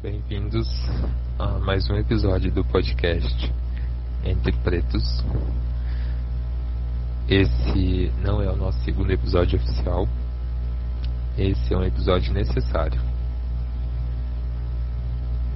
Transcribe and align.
Bem-vindos 0.00 0.68
a 1.40 1.58
mais 1.58 1.90
um 1.90 1.96
episódio 1.96 2.52
do 2.52 2.64
podcast 2.64 3.52
Entre 4.22 4.52
Pretos. 4.52 5.24
Esse 7.28 8.12
não 8.22 8.40
é 8.40 8.48
o 8.48 8.54
nosso 8.54 8.78
segundo 8.84 9.10
episódio 9.10 9.58
oficial, 9.58 10.06
esse 11.36 11.74
é 11.74 11.76
um 11.76 11.82
episódio 11.82 12.32
necessário. 12.32 13.00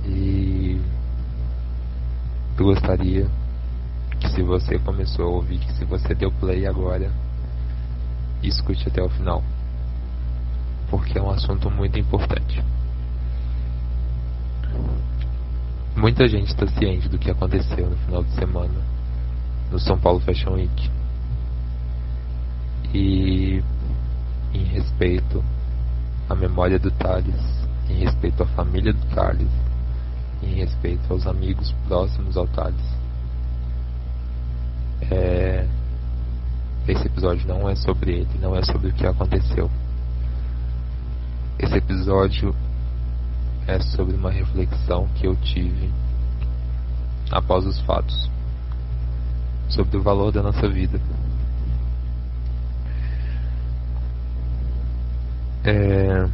E 0.06 0.80
eu 2.58 2.64
gostaria 2.64 3.30
que 4.18 4.28
se 4.28 4.42
você 4.42 4.76
começou 4.80 5.26
a 5.26 5.36
ouvir, 5.36 5.60
que 5.60 5.72
se 5.74 5.84
você 5.84 6.16
deu 6.16 6.32
play 6.32 6.66
agora, 6.66 7.12
escute 8.42 8.88
até 8.88 9.00
o 9.00 9.08
final. 9.08 9.40
Porque 10.90 11.16
é 11.16 11.22
um 11.22 11.30
assunto 11.30 11.70
muito 11.70 11.96
importante. 11.96 12.60
Muita 15.96 16.26
gente 16.26 16.48
está 16.48 16.66
ciente 16.66 17.08
do 17.08 17.18
que 17.18 17.30
aconteceu 17.30 17.88
no 17.88 17.96
final 17.96 18.24
de 18.24 18.32
semana 18.32 18.92
no 19.72 19.78
São 19.78 19.98
Paulo 19.98 20.20
Fashion 20.20 20.52
Week. 20.54 20.90
E 22.94 23.62
em 24.52 24.64
respeito 24.64 25.42
à 26.28 26.34
memória 26.34 26.78
do 26.78 26.90
Thales, 26.90 27.40
em 27.88 28.04
respeito 28.04 28.42
à 28.42 28.46
família 28.46 28.92
do 28.92 29.06
Thales, 29.14 29.48
em 30.42 30.54
respeito 30.54 31.10
aos 31.10 31.26
amigos 31.26 31.74
próximos 31.86 32.36
ao 32.36 32.46
Thales. 32.48 32.84
É... 35.10 35.66
Esse 36.86 37.06
episódio 37.06 37.46
não 37.46 37.68
é 37.68 37.76
sobre 37.76 38.12
ele, 38.12 38.38
não 38.40 38.56
é 38.56 38.62
sobre 38.62 38.88
o 38.88 38.92
que 38.92 39.06
aconteceu. 39.06 39.70
Esse 41.58 41.76
episódio 41.76 42.54
é 43.66 43.78
sobre 43.80 44.16
uma 44.16 44.30
reflexão 44.30 45.08
que 45.14 45.26
eu 45.26 45.36
tive 45.36 45.90
após 47.30 47.64
os 47.64 47.80
fatos, 47.80 48.30
sobre 49.68 49.96
o 49.96 50.02
valor 50.02 50.32
da 50.32 50.42
nossa 50.42 50.68
vida. 50.68 51.00
É... 55.64 56.28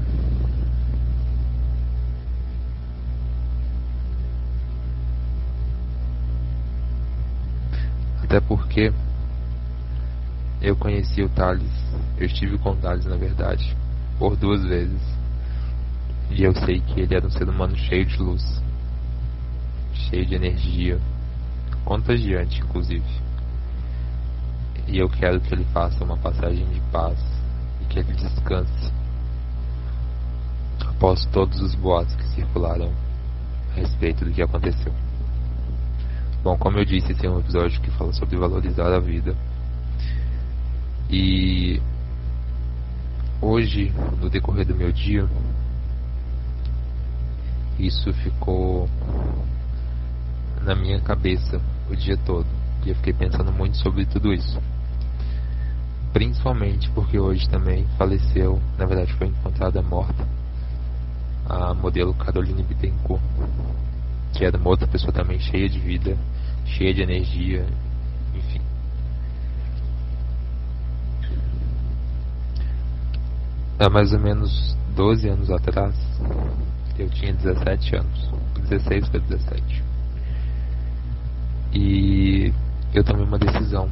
Até 8.24 8.40
porque 8.40 8.92
eu 10.60 10.76
conheci 10.76 11.22
o 11.22 11.28
Thales, 11.30 11.70
eu 12.18 12.26
estive 12.26 12.58
com 12.58 12.72
o 12.72 12.76
Thales 12.76 13.06
na 13.06 13.16
verdade, 13.16 13.76
por 14.18 14.36
duas 14.36 14.62
vezes. 14.64 15.17
E 16.30 16.42
eu 16.42 16.54
sei 16.54 16.80
que 16.80 17.00
ele 17.00 17.14
era 17.14 17.26
um 17.26 17.30
ser 17.30 17.48
humano 17.48 17.76
cheio 17.76 18.04
de 18.04 18.16
luz, 18.18 18.62
cheio 19.92 20.26
de 20.26 20.34
energia, 20.34 21.00
contagiante 21.84 22.60
inclusive. 22.60 23.04
E 24.86 24.98
eu 24.98 25.08
quero 25.08 25.40
que 25.40 25.54
ele 25.54 25.64
faça 25.72 26.04
uma 26.04 26.16
passagem 26.16 26.66
de 26.66 26.80
paz 26.92 27.18
e 27.82 27.84
que 27.86 27.98
ele 27.98 28.12
descanse 28.12 28.92
após 30.80 31.24
todos 31.26 31.60
os 31.60 31.74
boatos 31.74 32.14
que 32.14 32.26
circularam 32.34 32.92
a 33.72 33.74
respeito 33.74 34.24
do 34.24 34.32
que 34.32 34.42
aconteceu. 34.42 34.92
Bom, 36.42 36.56
como 36.56 36.78
eu 36.78 36.84
disse, 36.84 37.12
esse 37.12 37.26
é 37.26 37.30
um 37.30 37.40
episódio 37.40 37.80
que 37.80 37.90
fala 37.92 38.12
sobre 38.12 38.36
valorizar 38.36 38.92
a 38.92 39.00
vida. 39.00 39.34
E 41.10 41.80
hoje, 43.40 43.92
no 44.20 44.30
decorrer 44.30 44.66
do 44.66 44.74
meu 44.74 44.92
dia, 44.92 45.28
isso 47.78 48.12
ficou 48.12 48.88
na 50.62 50.74
minha 50.74 51.00
cabeça 51.00 51.60
o 51.88 51.94
dia 51.94 52.16
todo. 52.18 52.46
E 52.84 52.90
eu 52.90 52.94
fiquei 52.96 53.12
pensando 53.12 53.52
muito 53.52 53.76
sobre 53.76 54.04
tudo 54.04 54.32
isso. 54.32 54.60
Principalmente 56.12 56.90
porque 56.90 57.18
hoje 57.18 57.48
também 57.48 57.86
faleceu, 57.96 58.60
na 58.76 58.86
verdade 58.86 59.12
foi 59.14 59.28
encontrada 59.28 59.80
morta, 59.82 60.26
a 61.46 61.74
modelo 61.74 62.14
Caroline 62.14 62.62
Bittencourt, 62.62 63.22
que 64.32 64.44
era 64.44 64.56
uma 64.56 64.70
outra 64.70 64.86
pessoa 64.86 65.12
também 65.12 65.38
cheia 65.38 65.68
de 65.68 65.78
vida, 65.78 66.16
cheia 66.64 66.92
de 66.92 67.02
energia, 67.02 67.66
enfim. 68.34 68.60
Há 73.78 73.88
mais 73.88 74.12
ou 74.12 74.18
menos 74.18 74.76
12 74.96 75.28
anos 75.28 75.50
atrás, 75.50 75.94
eu 76.98 77.08
tinha 77.10 77.32
17 77.32 77.96
anos, 77.96 78.30
16 78.68 79.08
para 79.08 79.20
17. 79.20 79.84
E 81.72 82.52
eu 82.92 83.04
tomei 83.04 83.24
uma 83.24 83.38
decisão. 83.38 83.88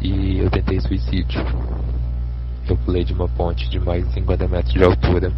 E 0.00 0.38
eu 0.38 0.50
tentei 0.50 0.80
suicídio. 0.80 1.40
Eu 2.68 2.76
pulei 2.78 3.04
de 3.04 3.12
uma 3.12 3.28
ponte 3.28 3.68
de 3.70 3.80
mais 3.80 4.06
de 4.06 4.14
50 4.14 4.48
metros 4.48 4.74
de 4.74 4.84
altura. 4.84 5.32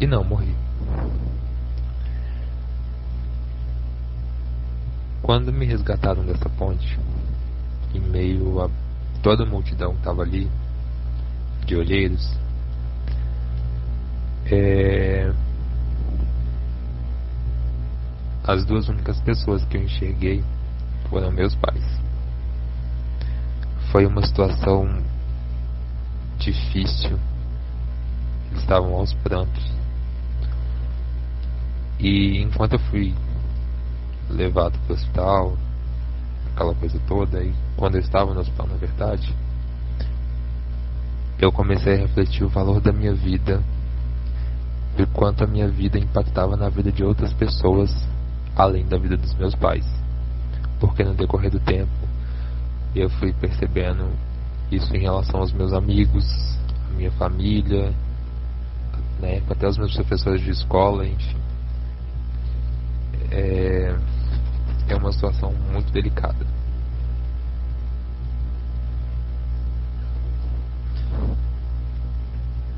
E 0.00 0.06
não 0.06 0.22
morri. 0.22 0.54
Quando 5.22 5.52
me 5.52 5.66
resgataram 5.66 6.24
dessa 6.24 6.48
ponte, 6.50 6.98
em 7.94 8.00
meio 8.00 8.62
a 8.62 8.70
toda 9.22 9.42
a 9.42 9.46
multidão 9.46 9.92
que 9.92 9.98
estava 9.98 10.22
ali, 10.22 10.50
de 11.66 11.76
olheiros, 11.76 12.36
é... 14.46 15.32
as 18.44 18.64
duas 18.64 18.88
únicas 18.88 19.20
pessoas 19.20 19.64
que 19.64 19.76
eu 19.76 19.82
enxerguei 19.82 20.42
foram 21.08 21.30
meus 21.30 21.54
pais. 21.54 21.84
Foi 23.92 24.06
uma 24.06 24.24
situação 24.24 25.02
difícil. 26.38 27.18
Eles 28.50 28.62
estavam 28.62 28.94
aos 28.94 29.12
prantos. 29.14 29.72
E 31.98 32.38
enquanto 32.40 32.74
eu 32.74 32.78
fui 32.78 33.14
levado 34.28 34.78
para 34.86 34.92
o 34.92 34.96
hospital, 34.96 35.56
aquela 36.54 36.74
coisa 36.74 36.98
toda, 37.06 37.42
e 37.42 37.52
quando 37.76 37.96
eu 37.96 38.00
estava 38.00 38.32
no 38.32 38.40
hospital, 38.40 38.66
na 38.68 38.76
verdade, 38.76 39.34
eu 41.38 41.52
comecei 41.52 41.94
a 41.94 41.98
refletir 41.98 42.44
o 42.44 42.48
valor 42.48 42.80
da 42.80 42.92
minha 42.92 43.14
vida 43.14 43.62
o 44.98 45.06
quanto 45.08 45.44
a 45.44 45.46
minha 45.46 45.68
vida 45.68 45.98
impactava 45.98 46.56
na 46.56 46.68
vida 46.68 46.90
de 46.90 47.04
outras 47.04 47.32
pessoas 47.32 47.90
além 48.56 48.86
da 48.86 48.98
vida 48.98 49.16
dos 49.16 49.34
meus 49.34 49.54
pais. 49.54 49.86
Porque 50.78 51.04
no 51.04 51.14
decorrer 51.14 51.50
do 51.50 51.60
tempo 51.60 51.90
eu 52.94 53.08
fui 53.08 53.32
percebendo 53.32 54.10
isso 54.70 54.94
em 54.94 55.00
relação 55.00 55.40
aos 55.40 55.52
meus 55.52 55.72
amigos, 55.72 56.24
a 56.90 56.96
minha 56.96 57.10
família, 57.12 57.94
né, 59.20 59.42
até 59.48 59.68
os 59.68 59.78
meus 59.78 59.94
professores 59.94 60.40
de 60.42 60.50
escola, 60.50 61.06
enfim. 61.06 61.36
É, 63.30 63.94
é 64.88 64.94
uma 64.96 65.12
situação 65.12 65.52
muito 65.72 65.92
delicada. 65.92 66.46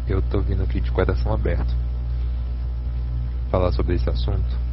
Eu 0.07 0.21
tô 0.23 0.41
vindo 0.41 0.63
aqui 0.63 0.81
de 0.81 0.91
coração 0.91 1.33
aberto 1.33 1.75
falar 3.53 3.71
sobre 3.71 3.95
esse 3.95 4.11
assunto 4.11 4.73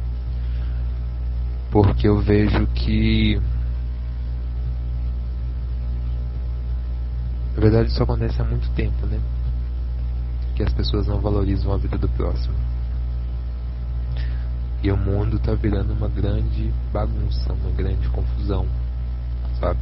porque 1.70 2.08
eu 2.08 2.20
vejo 2.20 2.66
que 2.68 3.40
na 7.54 7.60
verdade 7.60 7.88
isso 7.88 8.02
acontece 8.02 8.40
há 8.40 8.44
muito 8.44 8.68
tempo, 8.70 9.06
né? 9.06 9.20
Que 10.56 10.62
as 10.62 10.72
pessoas 10.72 11.06
não 11.06 11.20
valorizam 11.20 11.72
a 11.72 11.76
vida 11.76 11.96
do 11.96 12.08
próximo. 12.08 12.54
E 14.82 14.90
o 14.90 14.96
mundo 14.96 15.38
tá 15.38 15.54
virando 15.54 15.92
uma 15.92 16.08
grande 16.08 16.72
bagunça, 16.92 17.52
uma 17.52 17.70
grande 17.70 18.08
confusão, 18.08 18.66
sabe? 19.60 19.80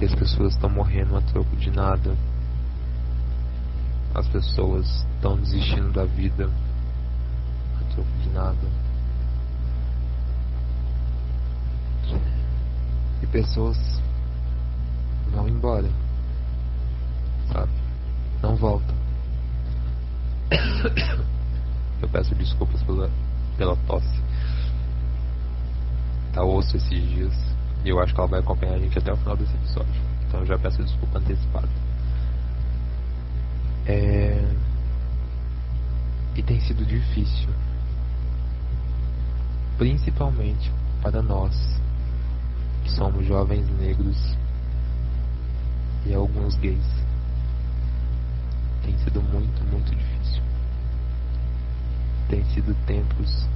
E 0.00 0.04
as 0.04 0.14
pessoas 0.14 0.54
estão 0.54 0.70
morrendo 0.70 1.16
a 1.16 1.20
troco 1.20 1.54
de 1.56 1.70
nada. 1.70 2.16
As 4.14 4.26
pessoas 4.28 4.86
estão 5.14 5.36
desistindo 5.36 5.92
da 5.92 6.04
vida 6.04 6.48
nada. 8.30 8.84
E 13.22 13.26
pessoas 13.26 13.78
vão 15.30 15.48
embora, 15.48 15.88
sabe? 17.52 17.72
Não 18.42 18.56
voltam. 18.56 18.94
Eu 22.02 22.08
peço 22.08 22.34
desculpas 22.34 22.82
pela, 22.82 23.10
pela 23.56 23.76
tosse. 23.86 24.22
Tá 26.34 26.44
osso 26.44 26.76
esses 26.76 27.08
dias. 27.08 27.32
E 27.84 27.88
eu 27.88 28.00
acho 28.00 28.12
que 28.12 28.20
ela 28.20 28.28
vai 28.28 28.40
acompanhar 28.40 28.74
a 28.74 28.78
gente 28.78 28.98
até 28.98 29.12
o 29.12 29.16
final 29.16 29.36
desse 29.36 29.54
episódio. 29.54 30.02
Então 30.26 30.40
eu 30.40 30.46
já 30.46 30.58
peço 30.58 30.82
desculpa 30.82 31.18
antecipada. 31.18 31.68
É... 33.86 34.42
tem 36.46 36.60
sido 36.60 36.84
difícil, 36.84 37.48
principalmente 39.78 40.70
para 41.02 41.22
nós 41.22 41.54
que 42.82 42.90
somos 42.92 43.26
jovens 43.26 43.66
negros 43.78 44.36
e 46.06 46.14
alguns 46.14 46.56
gays. 46.56 47.04
Tem 48.82 48.96
sido 48.98 49.22
muito, 49.22 49.64
muito 49.64 49.90
difícil. 49.90 50.42
Tem 52.28 52.44
sido 52.50 52.74
tempos 52.86 53.46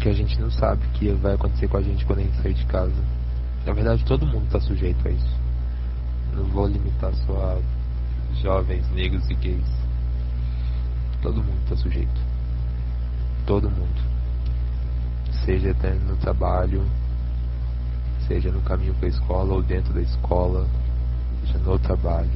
que 0.00 0.08
a 0.08 0.12
gente 0.12 0.40
não 0.40 0.50
sabe 0.50 0.84
o 0.86 0.90
que 0.90 1.10
vai 1.12 1.34
acontecer 1.34 1.68
com 1.68 1.76
a 1.76 1.82
gente 1.82 2.04
quando 2.04 2.20
a 2.20 2.22
gente 2.22 2.42
sair 2.42 2.54
de 2.54 2.66
casa. 2.66 3.04
Na 3.64 3.72
verdade, 3.72 4.04
todo 4.04 4.26
mundo 4.26 4.46
está 4.46 4.60
sujeito 4.60 5.06
a 5.06 5.10
isso. 5.10 5.36
Não 6.34 6.44
vou 6.44 6.66
limitar 6.66 7.12
só 7.26 7.58
a 7.58 8.36
jovens 8.42 8.88
negros 8.90 9.28
e 9.30 9.34
gays. 9.34 9.86
Todo 11.22 11.42
mundo 11.42 11.58
está 11.64 11.76
sujeito. 11.76 12.20
Todo 13.46 13.70
mundo. 13.70 14.15
Seja 15.46 15.72
no 16.04 16.16
trabalho, 16.16 16.84
seja 18.26 18.50
no 18.50 18.60
caminho 18.62 18.92
para 18.94 19.06
a 19.06 19.10
escola 19.10 19.54
ou 19.54 19.62
dentro 19.62 19.94
da 19.94 20.02
escola, 20.02 20.66
seja 21.40 21.58
no 21.58 21.78
trabalho. 21.78 22.28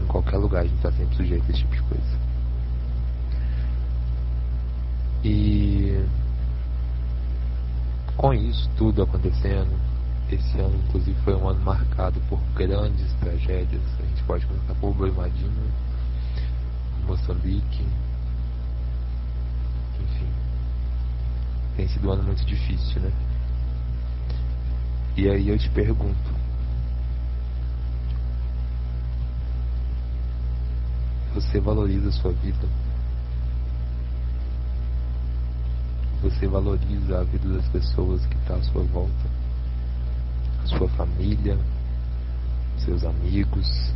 Em 0.00 0.06
qualquer 0.06 0.38
lugar 0.38 0.62
a 0.62 0.64
gente 0.64 0.76
está 0.76 0.90
sempre 0.92 1.14
sujeito 1.14 1.44
a 1.46 1.50
esse 1.50 1.58
tipo 1.58 1.74
de 1.76 1.82
coisa. 1.82 2.18
E 5.22 6.02
com 8.16 8.32
isso 8.32 8.70
tudo 8.78 9.02
acontecendo, 9.02 9.78
esse 10.30 10.58
ano 10.58 10.74
inclusive 10.86 11.20
foi 11.20 11.34
um 11.34 11.48
ano 11.48 11.60
marcado 11.60 12.18
por 12.30 12.40
grandes 12.54 13.12
tragédias. 13.20 13.82
A 13.98 14.02
gente 14.06 14.22
pode 14.22 14.46
começar 14.46 14.74
por 14.76 14.94
Brumadinho, 14.94 15.52
Moçambique, 17.06 17.86
enfim. 20.00 20.28
Tem 21.80 21.88
sido 21.88 22.08
um 22.08 22.12
ano 22.12 22.24
muito 22.24 22.44
difícil, 22.44 23.00
né? 23.00 23.10
E 25.16 25.30
aí 25.30 25.48
eu 25.48 25.58
te 25.58 25.70
pergunto, 25.70 26.30
você 31.32 31.58
valoriza 31.58 32.10
a 32.10 32.12
sua 32.12 32.32
vida? 32.32 32.68
Você 36.20 36.46
valoriza 36.46 37.18
a 37.18 37.24
vida 37.24 37.48
das 37.48 37.66
pessoas 37.68 38.26
que 38.26 38.36
estão 38.36 38.60
tá 38.60 38.62
à 38.62 38.64
sua 38.70 38.82
volta? 38.82 39.30
A 40.62 40.66
sua 40.66 40.88
família, 40.90 41.58
seus 42.76 43.04
amigos, 43.04 43.90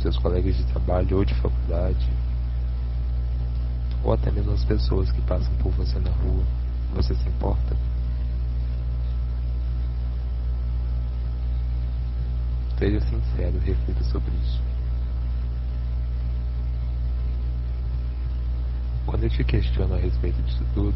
seus 0.00 0.18
colegas 0.18 0.56
de 0.56 0.64
trabalho 0.64 1.18
ou 1.18 1.24
de 1.24 1.34
faculdade? 1.36 2.19
Ou 4.02 4.12
até 4.12 4.30
mesmo 4.30 4.52
as 4.52 4.64
pessoas 4.64 5.10
que 5.12 5.20
passam 5.22 5.52
por 5.56 5.72
você 5.72 5.98
na 5.98 6.10
rua? 6.10 6.44
Você 6.94 7.14
se 7.14 7.28
importa? 7.28 7.76
Seja 12.78 13.00
sincero 13.02 13.56
e 13.56 13.66
reflita 13.66 14.02
sobre 14.04 14.32
isso. 14.36 14.60
Quando 19.06 19.24
eu 19.24 19.30
te 19.30 19.44
questiono 19.44 19.94
a 19.94 19.98
respeito 19.98 20.40
disso 20.42 20.64
tudo, 20.72 20.94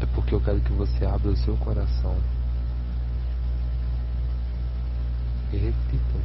é 0.00 0.06
porque 0.06 0.34
eu 0.34 0.40
quero 0.40 0.60
que 0.60 0.72
você 0.72 1.04
abra 1.04 1.30
o 1.30 1.36
seu 1.36 1.56
coração 1.58 2.16
e 5.52 5.56
reflita 5.56 6.18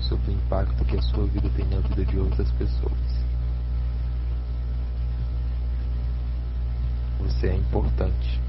sobre 0.00 0.30
o 0.30 0.34
impacto 0.34 0.84
que 0.84 0.96
a 0.96 1.02
sua 1.02 1.26
vida 1.26 1.50
tem 1.50 1.66
na 1.66 1.80
vida 1.80 2.04
de 2.04 2.18
outras 2.18 2.50
pessoas. 2.52 3.23
Você 7.24 7.48
é 7.48 7.56
importante, 7.56 8.40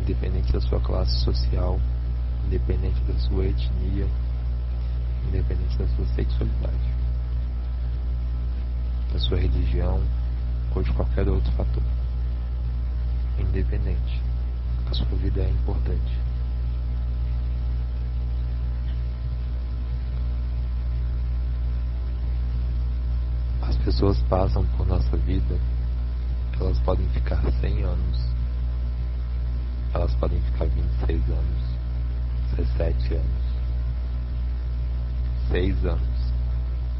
independente 0.00 0.52
da 0.52 0.60
sua 0.60 0.80
classe 0.80 1.14
social, 1.24 1.78
independente 2.46 3.00
da 3.02 3.18
sua 3.18 3.46
etnia, 3.46 4.06
independente 5.26 5.76
da 5.76 5.86
sua 5.88 6.06
sexualidade 6.14 6.98
da 9.12 9.18
sua 9.18 9.38
religião 9.38 10.02
ou 10.74 10.82
de 10.82 10.92
qualquer 10.92 11.28
outro 11.28 11.50
fator. 11.52 11.82
Independente, 13.38 14.22
a 14.90 14.94
sua 14.94 15.06
vida 15.16 15.40
é 15.40 15.50
importante. 15.50 16.18
As 23.62 23.76
pessoas 23.78 24.20
passam 24.22 24.64
por 24.76 24.86
nossa 24.86 25.16
vida, 25.16 25.58
elas 26.60 26.78
podem 26.80 27.06
ficar 27.10 27.40
100 27.60 27.82
anos, 27.84 28.20
elas 29.94 30.14
podem 30.16 30.40
ficar 30.40 30.66
26 30.66 31.30
anos, 31.30 31.78
17 32.56 33.14
anos, 33.14 33.42
6 35.50 35.84
anos. 35.84 36.28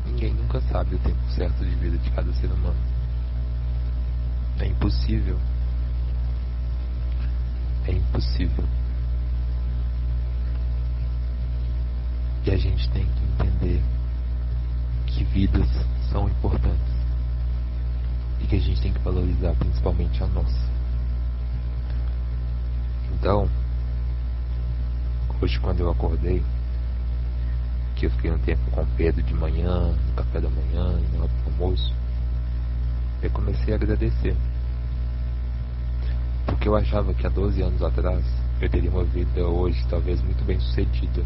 Ninguém 0.07 0.33
nunca 0.33 0.61
sabe 0.63 0.95
o 0.95 0.99
tempo 1.01 1.21
certo 1.35 1.65
de 1.65 1.75
vida 1.75 1.99
de 1.99 2.11
cada 2.11 2.33
ser 2.35 2.47
humano. 2.47 2.81
É 4.59 4.67
impossível. 4.67 5.39
É 7.87 7.93
impossível. 7.93 8.65
E 12.45 12.51
a 12.51 12.57
gente 12.57 12.89
tem 12.91 13.05
que 13.05 13.25
entender 13.25 13.83
que 15.07 15.25
vidas 15.25 15.69
são 16.11 16.29
importantes 16.29 16.98
e 18.41 18.47
que 18.47 18.57
a 18.57 18.61
gente 18.61 18.81
tem 18.81 18.93
que 18.93 19.01
valorizar 19.01 19.55
principalmente 19.55 20.23
a 20.23 20.27
nossa. 20.27 20.69
Então, 23.15 23.49
hoje 25.43 25.59
quando 25.61 25.81
eu 25.81 25.91
acordei, 25.91 26.43
que 27.97 28.07
eu 28.07 28.11
fiquei 28.11 28.31
um 28.31 28.39
tempo 28.39 28.71
com 28.71 28.87
Pedro 28.97 29.23
de 29.23 29.35
manhã, 29.35 29.93
no 29.93 30.15
café 30.15 30.41
da 30.41 30.49
manhã 30.49 31.01
e 31.13 31.51
almoço, 31.51 31.93
eu 33.21 33.31
comecei 33.31 33.73
a 33.73 33.77
agradecer. 33.77 34.37
Porque 36.47 36.69
eu 36.69 36.77
achava 36.77 37.13
que 37.13 37.27
há 37.27 37.31
12 37.31 37.61
anos 37.61 37.83
atrás 37.83 38.25
eu 38.61 38.69
teria 38.69 38.91
uma 38.91 39.05
vida 39.05 39.45
hoje 39.45 39.85
talvez 39.89 40.21
muito 40.23 40.45
bem 40.45 40.61
sucedida. 40.61 41.25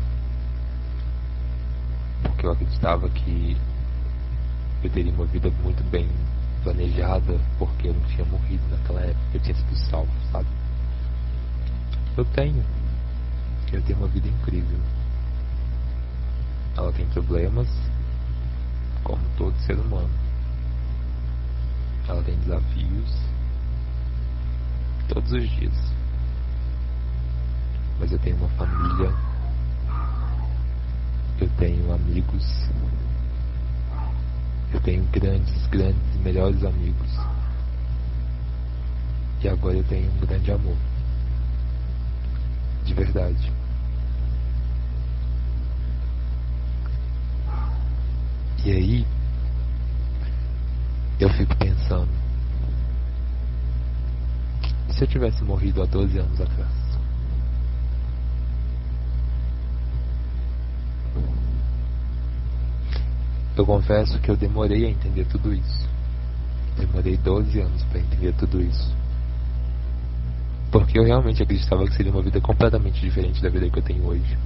Porque 2.22 2.46
eu 2.46 2.52
acreditava 2.52 3.08
que 3.10 3.56
eu 4.82 4.90
teria 4.90 5.12
uma 5.12 5.26
vida 5.26 5.50
muito 5.62 5.82
bem 5.90 6.08
planejada, 6.62 7.40
porque 7.58 7.88
eu 7.88 7.94
não 7.94 8.02
tinha 8.08 8.24
morrido 8.24 8.62
naquela 8.70 9.00
época, 9.00 9.24
eu 9.34 9.40
tinha 9.40 9.54
sido 9.54 9.76
salvo, 9.90 10.12
sabe? 10.30 10.48
Eu 12.16 12.24
tenho. 12.26 12.64
Eu 13.72 13.82
tenho 13.82 13.98
uma 13.98 14.08
vida 14.08 14.28
incrível. 14.28 14.78
Ela 16.76 16.92
tem 16.92 17.06
problemas, 17.06 17.68
como 19.02 19.22
todo 19.36 19.56
ser 19.60 19.78
humano. 19.78 20.10
Ela 22.08 22.22
tem 22.22 22.36
desafios 22.40 23.32
todos 25.08 25.32
os 25.32 25.50
dias. 25.50 25.92
Mas 27.98 28.10
eu 28.10 28.18
tenho 28.18 28.36
uma 28.36 28.48
família, 28.50 29.12
eu 31.40 31.48
tenho 31.58 31.92
amigos, 31.92 32.44
eu 34.72 34.80
tenho 34.80 35.04
grandes, 35.12 35.66
grandes, 35.66 36.16
melhores 36.22 36.64
amigos. 36.64 37.10
E 39.42 39.48
agora 39.48 39.76
eu 39.76 39.84
tenho 39.84 40.10
um 40.10 40.26
grande 40.26 40.50
amor. 40.50 40.76
De 42.84 42.94
verdade. 42.94 43.52
E 48.64 48.70
aí, 48.70 49.06
eu 51.18 51.28
fico 51.30 51.56
pensando: 51.56 52.08
se 54.90 55.02
eu 55.02 55.08
tivesse 55.08 55.42
morrido 55.42 55.82
há 55.82 55.86
12 55.86 56.18
anos 56.18 56.40
atrás? 56.40 56.81
Eu 63.56 63.66
confesso 63.66 64.18
que 64.18 64.30
eu 64.30 64.36
demorei 64.36 64.86
a 64.86 64.90
entender 64.90 65.26
tudo 65.26 65.52
isso. 65.52 65.88
Demorei 66.76 67.16
12 67.16 67.60
anos 67.60 67.82
para 67.84 68.00
entender 68.00 68.32
tudo 68.34 68.60
isso. 68.60 68.94
Porque 70.70 70.98
eu 70.98 71.04
realmente 71.04 71.42
acreditava 71.42 71.84
que 71.84 71.94
seria 71.94 72.10
uma 72.10 72.22
vida 72.22 72.40
completamente 72.40 73.00
diferente 73.00 73.42
da 73.42 73.50
vida 73.50 73.68
que 73.68 73.78
eu 73.78 73.82
tenho 73.82 74.06
hoje. 74.06 74.38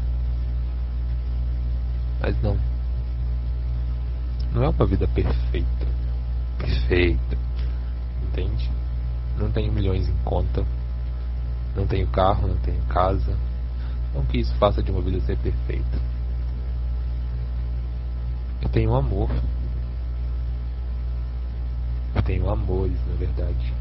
Mas 2.20 2.40
não 2.42 2.58
não 4.52 4.64
é 4.64 4.68
uma 4.70 4.86
vida 4.86 5.06
perfeita. 5.08 5.86
Perfeita. 6.58 7.36
Entende? 8.22 8.70
Não 9.38 9.50
tenho 9.50 9.70
milhões 9.70 10.08
em 10.08 10.16
conta. 10.24 10.64
Não 11.76 11.86
tenho 11.86 12.06
carro, 12.06 12.48
não 12.48 12.56
tenho 12.56 12.80
casa. 12.86 13.36
Não 14.14 14.24
que 14.24 14.38
isso 14.38 14.54
faça 14.54 14.82
de 14.82 14.90
uma 14.90 15.02
vida 15.02 15.20
ser 15.20 15.36
perfeita. 15.36 16.15
Eu 18.62 18.68
tenho 18.68 18.94
amor. 18.94 19.30
Eu 22.14 22.22
tenho 22.22 22.48
amores, 22.48 22.98
na 23.06 23.14
verdade. 23.16 23.74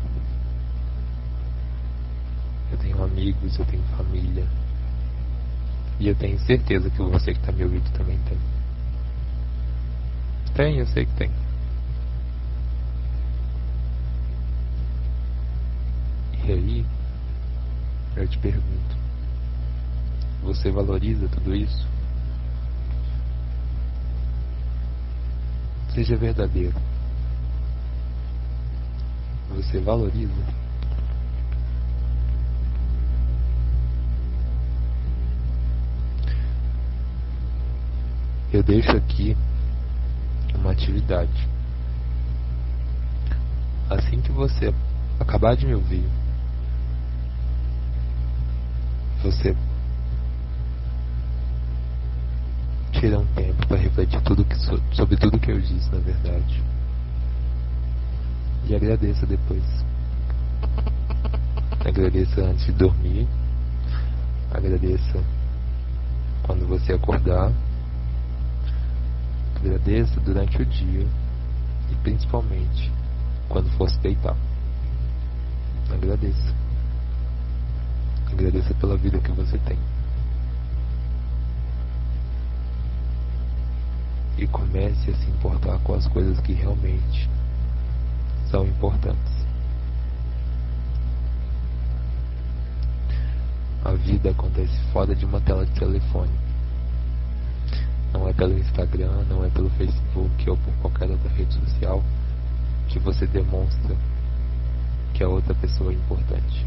Eu 2.72 2.77
tenho 2.77 3.03
amigos, 3.03 3.58
eu 3.58 3.65
tenho 3.65 3.84
família. 3.98 4.46
E 6.00 6.08
eu 6.08 6.15
tenho 6.15 6.38
certeza 6.39 6.89
que 6.89 7.01
você 7.01 7.34
que 7.34 7.39
está 7.39 7.51
me 7.51 7.63
ouvindo 7.63 7.89
também 7.94 8.20
tem. 8.27 8.38
Tem, 10.53 10.77
eu 10.77 10.88
sei 10.88 11.05
que 11.05 11.13
tem. 11.15 11.32
E 16.46 16.51
aí, 16.51 16.86
eu 18.15 18.27
te 18.27 18.38
pergunto: 18.38 18.96
você 20.44 20.70
valoriza 20.70 21.27
tudo 21.29 21.55
isso? 21.55 21.88
Seja 25.96 26.18
verdadeiro. 26.18 26.75
Você 29.52 29.80
valoriza? 29.80 30.34
Eu 38.52 38.62
deixo 38.62 38.92
aqui 38.92 39.38
uma 40.54 40.72
atividade. 40.72 41.48
Assim 43.90 44.20
que 44.20 44.34
você 44.34 44.74
acabar 45.18 45.56
de 45.56 45.66
me 45.66 45.75
ouvir, 45.75 46.04
você 49.24 49.56
tira 53.06 53.20
um 53.20 53.26
tempo 53.36 53.68
para 53.68 53.78
refletir 53.78 54.20
tudo 54.22 54.44
que, 54.44 54.56
sobre 54.96 55.16
tudo 55.18 55.38
que 55.38 55.52
eu 55.52 55.62
disse, 55.62 55.92
na 55.92 56.00
verdade. 56.00 56.64
E 58.68 58.76
agradeça 58.76 59.28
depois. 59.28 59.64
Agradeça 61.86 62.42
antes 62.42 62.66
de 62.66 62.72
dormir. 62.72 63.28
Agradeça 64.52 65.24
quando 66.42 66.68
você 66.68 66.94
acordar. 66.94 67.52
Agradeça 69.58 70.20
durante 70.22 70.60
o 70.60 70.66
dia. 70.66 71.06
E 71.92 71.96
principalmente 72.02 72.92
quando 73.48 73.70
for 73.78 73.88
se 73.88 74.00
deitar. 74.00 74.36
Agradeça. 75.94 76.56
Agradeça 78.32 78.74
pela 78.74 78.98
vida 78.98 79.20
que 79.20 79.32
você 79.32 79.60
tem. 79.60 79.78
E 84.38 84.48
comece 84.48 85.12
a 85.12 85.15
se 85.15 85.30
importar 85.30 85.77
com 85.80 85.94
as 85.94 86.08
coisas 86.08 86.39
que 86.42 86.54
realmente 86.54 87.30
são 88.50 88.65
importantes. 88.65 89.34
A 93.84 93.94
vida 93.94 94.32
acontece 94.32 94.75
fora 94.92 95.15
de 95.15 95.25
uma 95.25 95.39
tela 95.42 95.65
de 95.65 95.72
telefone. 95.80 96.32
Não 98.12 98.27
é 98.27 98.34
pelo 98.34 98.58
Instagram, 98.58 99.24
não 99.30 99.46
é 99.46 99.50
pelo 99.50 99.70
Facebook 99.72 100.50
ou 100.50 100.58
por 100.58 100.74
qualquer 100.82 101.10
outra 101.12 101.30
rede 101.30 101.54
social 101.54 102.04
que 102.88 103.00
você 103.00 103.27
demonstra 103.27 103.96
que 105.13 105.24
a 105.24 105.30
outra 105.30 105.54
pessoa 105.56 105.92
é 105.92 105.96
importante. 105.96 106.65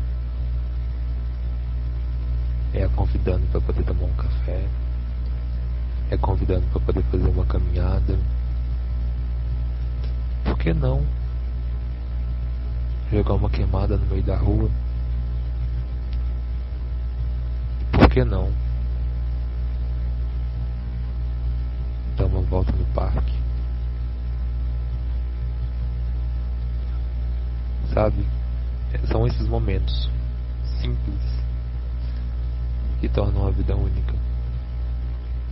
É 2.72 2.84
a 2.84 2.88
convidando 2.90 3.46
para 3.46 3.60
poder 3.60 3.82
tomar 3.82 4.04
um 4.04 4.14
café, 4.14 4.68
é 6.10 6.16
convidando 6.16 6.66
para 6.68 6.80
poder 6.80 7.02
fazer 7.04 7.28
uma 7.28 7.44
caminhada. 7.44 8.18
Por 10.44 10.58
que 10.58 10.72
não 10.72 11.04
jogar 13.12 13.34
uma 13.34 13.50
queimada 13.50 13.96
no 13.96 14.06
meio 14.06 14.22
da 14.22 14.36
rua? 14.36 14.70
Por 17.92 18.08
que 18.08 18.24
não 18.24 18.50
dar 22.16 22.26
uma 22.26 22.40
volta 22.42 22.72
no 22.72 22.84
parque? 22.86 23.34
Sabe? 27.92 28.26
São 29.06 29.26
esses 29.26 29.46
momentos 29.46 30.10
simples 30.80 31.20
que 33.00 33.08
tornam 33.08 33.46
a 33.46 33.50
vida 33.50 33.76
única. 33.76 34.27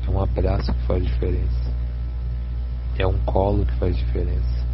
É 0.07 0.11
um 0.11 0.23
abraço 0.23 0.73
que 0.73 0.87
faz 0.87 1.05
diferença. 1.05 1.75
É 2.97 3.07
um 3.07 3.19
colo 3.25 3.67
que 3.67 3.75
faz 3.75 3.97
diferença. 3.97 4.67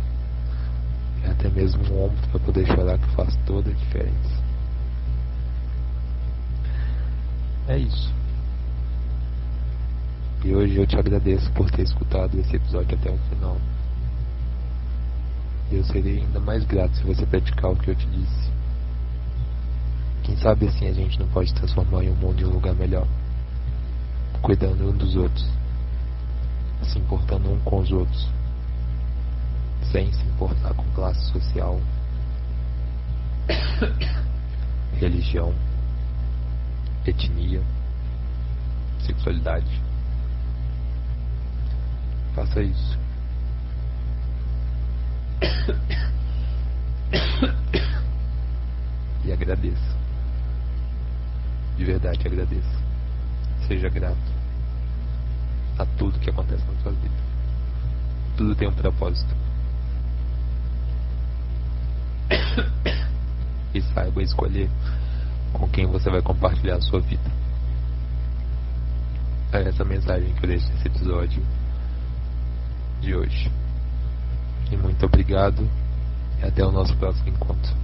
É 1.25 1.31
até 1.31 1.49
mesmo 1.49 1.83
um 1.91 2.05
ombro 2.05 2.29
para 2.29 2.41
poder 2.41 2.67
chorar 2.67 2.99
que 2.99 3.09
faz 3.15 3.35
toda 3.47 3.71
a 3.71 3.75
diferença. 3.75 4.43
É 7.69 7.79
isso. 7.79 8.13
E 10.45 10.55
hoje 10.55 10.77
eu 10.77 10.87
te 10.87 10.97
agradeço 10.97 11.51
por 11.53 11.71
ter 11.71 11.83
escutado 11.83 12.39
esse 12.39 12.57
episódio 12.57 12.99
até 12.99 13.11
o 13.11 13.19
final. 13.31 13.57
Eu 15.71 15.85
serei 15.85 16.19
ainda 16.19 16.41
mais 16.41 16.65
grato 16.65 16.97
se 16.97 17.05
você 17.05 17.25
praticar 17.25 17.71
o 17.71 17.77
que 17.77 17.91
eu 17.91 17.95
te 17.95 18.07
disse. 18.07 18.51
Quem 20.25 20.37
sabe 20.37 20.67
assim 20.67 20.89
a 20.89 20.93
gente 20.93 21.19
não 21.19 21.29
pode 21.29 21.55
transformar 21.55 21.99
um 21.99 22.15
mundo 22.17 22.41
em 22.41 22.45
um 22.45 22.51
lugar 22.51 22.75
melhor 22.75 23.07
cuidando 24.43 24.91
um 24.91 24.97
dos 24.97 25.15
outros, 25.15 25.49
se 26.83 26.99
importando 26.99 27.53
um 27.53 27.61
com 27.61 27.79
os 27.79 27.93
outros, 27.93 28.29
sem 29.93 30.13
se 30.13 30.27
importar 30.27 30.75
com 30.75 30.83
classe 30.95 31.25
social, 31.31 31.81
religião, 34.99 35.55
etnia, 37.07 37.63
sexualidade. 39.07 39.81
Faça 42.35 42.63
isso. 42.63 42.99
E 49.25 49.31
agradeça. 49.31 49.97
De 51.77 51.85
verdade 51.85 52.27
agradeça. 52.27 52.92
Seja 53.73 53.89
grato 53.89 54.19
a 55.79 55.87
tudo 55.97 56.19
que 56.19 56.29
acontece 56.29 56.63
na 56.67 56.83
sua 56.83 56.93
vida. 56.93 57.15
Tudo 58.37 58.55
tem 58.55 58.69
um 58.69 58.73
propósito. 58.75 59.35
E 63.73 63.81
saiba 63.81 64.23
escolher 64.23 64.69
com 65.55 65.67
quem 65.71 65.87
você 65.87 66.11
vai 66.11 66.21
compartilhar 66.21 66.77
a 66.77 66.81
sua 66.83 67.01
vida. 67.01 67.31
É 69.51 69.63
essa 69.63 69.83
mensagem 69.83 70.35
que 70.35 70.45
eu 70.45 70.49
deixo 70.51 70.71
nesse 70.71 70.89
episódio 70.89 71.43
de 73.01 73.15
hoje. 73.15 73.51
E 74.71 74.77
muito 74.77 75.07
obrigado 75.07 75.67
e 76.43 76.47
até 76.47 76.63
o 76.63 76.71
nosso 76.71 76.95
próximo 76.99 77.31
encontro. 77.31 77.75